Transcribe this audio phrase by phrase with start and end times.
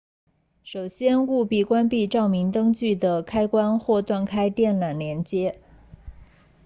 [0.63, 5.61] 首先务必关闭照明灯具的开关或断开电缆连接